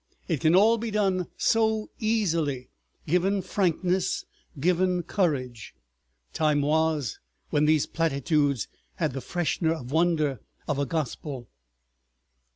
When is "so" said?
1.37-1.91